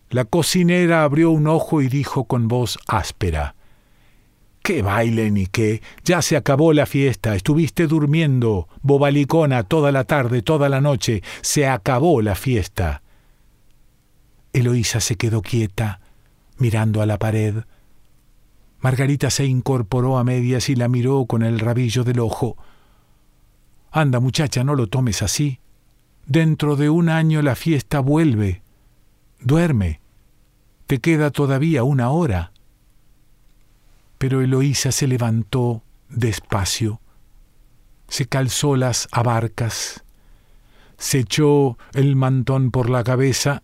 La 0.10 0.25
cocinera 0.25 1.05
abrió 1.05 1.31
un 1.31 1.47
ojo 1.47 1.81
y 1.81 1.88
dijo 1.88 2.25
con 2.25 2.49
voz 2.49 2.77
áspera 2.86 3.55
¿Qué 4.65 4.82
baile 4.82 5.30
ni 5.30 5.45
qué? 5.45 5.84
Ya 6.04 6.23
se 6.23 6.36
acabó 6.36 6.73
la 6.73 6.88
fiesta, 6.88 7.36
estuviste 7.36 7.86
durmiendo, 7.86 8.67
bobalicona, 8.82 9.62
toda 9.62 9.91
la 9.91 10.06
tarde, 10.06 10.41
toda 10.41 10.69
la 10.69 10.82
noche, 10.82 11.21
se 11.41 11.67
acabó 11.67 12.19
la 12.23 12.34
fiesta. 12.34 13.04
Eloísa 14.54 15.01
se 15.01 15.17
quedó 15.17 15.43
quieta, 15.43 16.01
mirando 16.58 17.04
a 17.04 17.06
la 17.06 17.19
pared, 17.19 17.58
Margarita 18.80 19.30
se 19.30 19.45
incorporó 19.45 20.17
a 20.17 20.23
medias 20.23 20.67
y 20.69 20.75
la 20.75 20.88
miró 20.88 21.28
con 21.28 21.43
el 21.43 21.60
rabillo 21.60 22.04
del 22.04 22.19
ojo. 22.19 22.58
Anda, 23.91 24.19
muchacha, 24.19 24.63
no 24.63 24.73
lo 24.73 24.88
tomes 24.88 25.21
así. 25.21 25.60
Dentro 26.25 26.75
de 26.75 26.89
un 26.89 27.10
año 27.10 27.43
la 27.43 27.54
fiesta 27.54 27.99
vuelve. 27.99 28.63
Duerme. 29.39 30.01
Te 30.88 30.97
queda 31.01 31.30
todavía 31.30 31.84
una 31.84 32.10
hora. 32.10 32.51
Pero 34.25 34.41
Eloísa 34.41 34.91
se 34.91 35.05
levantó 35.05 35.83
despacio, 36.09 36.99
se 38.07 38.25
calzó 38.25 38.75
las 38.75 39.07
abarcas, 39.11 40.03
se 40.97 41.19
echó 41.19 41.77
el 41.93 42.15
mantón 42.15 42.71
por 42.71 42.89
la 42.89 43.03
cabeza 43.03 43.61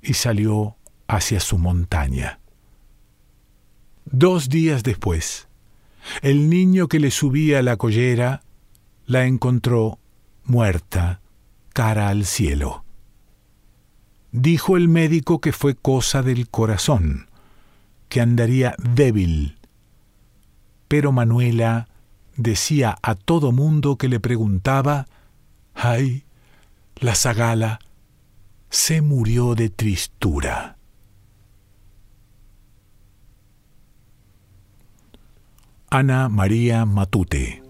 y 0.00 0.14
salió 0.14 0.76
hacia 1.08 1.40
su 1.40 1.58
montaña. 1.58 2.38
Dos 4.04 4.48
días 4.48 4.84
después, 4.84 5.48
el 6.22 6.48
niño 6.48 6.86
que 6.86 7.00
le 7.00 7.10
subía 7.10 7.60
la 7.60 7.76
collera 7.76 8.42
la 9.06 9.26
encontró 9.26 9.98
muerta, 10.44 11.20
cara 11.72 12.10
al 12.10 12.26
cielo. 12.26 12.84
Dijo 14.30 14.76
el 14.76 14.86
médico 14.86 15.40
que 15.40 15.50
fue 15.50 15.74
cosa 15.74 16.22
del 16.22 16.48
corazón, 16.48 17.28
que 18.08 18.20
andaría 18.20 18.76
débil. 18.78 19.56
Pero 20.90 21.12
Manuela 21.12 21.86
decía 22.36 22.98
a 23.00 23.14
todo 23.14 23.52
mundo 23.52 23.94
que 23.94 24.08
le 24.08 24.18
preguntaba, 24.18 25.06
¡ay, 25.72 26.24
la 26.96 27.14
zagala! 27.14 27.78
se 28.70 29.00
murió 29.00 29.54
de 29.54 29.70
tristura. 29.70 30.78
Ana 35.90 36.28
María 36.28 36.84
Matute 36.86 37.69